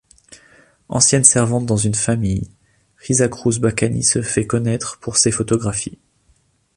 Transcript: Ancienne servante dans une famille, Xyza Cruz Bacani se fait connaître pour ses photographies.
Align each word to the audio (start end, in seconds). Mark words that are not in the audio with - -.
Ancienne 0.89 1.23
servante 1.23 1.67
dans 1.67 1.77
une 1.77 1.93
famille, 1.93 2.49
Xyza 2.99 3.27
Cruz 3.27 3.59
Bacani 3.59 4.01
se 4.01 4.23
fait 4.23 4.47
connaître 4.47 4.99
pour 4.99 5.15
ses 5.15 5.29
photographies. 5.31 5.99